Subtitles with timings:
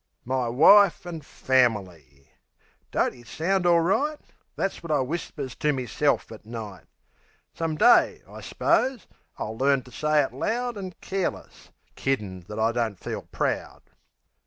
[0.25, 2.31] My wife an' fam'ly!
[2.89, 4.17] Don't it sound all right!
[4.55, 6.85] That's wot I whispers to meself at night.
[7.53, 9.05] Some day, I s'pose,
[9.37, 13.83] I'll learn to say it loud An' careless; kiddin' that I don't feel proud.